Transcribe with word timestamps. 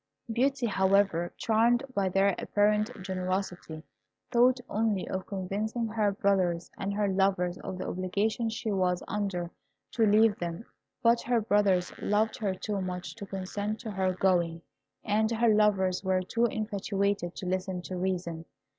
Beauty, 0.33 0.65
however, 0.65 1.31
charmed 1.37 1.83
by 1.93 2.09
their 2.09 2.33
apparent 2.39 2.89
generosity, 3.03 3.83
thought 4.31 4.59
only 4.67 5.07
of 5.07 5.27
convincing 5.27 5.89
her 5.89 6.11
brothers 6.11 6.71
and 6.75 6.91
her 6.95 7.07
lovers 7.07 7.59
of 7.59 7.77
the 7.77 7.87
obligation 7.87 8.49
she 8.49 8.71
was 8.71 9.03
under 9.07 9.51
to 9.91 10.03
leave 10.07 10.39
them; 10.39 10.65
but 11.03 11.21
her 11.21 11.39
brothers 11.39 11.93
loved 11.99 12.37
her 12.39 12.55
too 12.55 12.81
much 12.81 13.13
to 13.13 13.27
consent 13.27 13.79
to 13.81 13.91
her 13.91 14.13
going, 14.13 14.63
and 15.03 15.29
her 15.33 15.49
lovers 15.53 16.03
were 16.03 16.23
too 16.23 16.45
infatuated 16.45 17.35
to 17.35 17.45
listen 17.45 17.83
to 17.83 17.95
reason. 17.95 18.45